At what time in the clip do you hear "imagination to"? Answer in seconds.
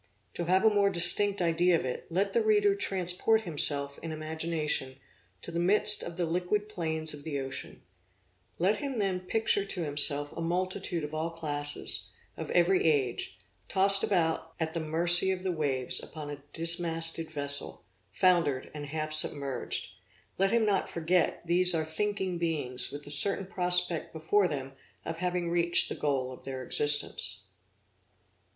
4.11-5.51